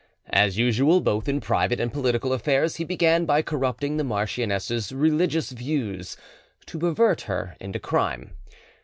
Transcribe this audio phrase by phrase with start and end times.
[0.33, 5.51] As usual both in private and political affairs, he began by corrupting the marchioness's religious
[5.51, 6.17] views,
[6.65, 8.31] to pervert her into crime.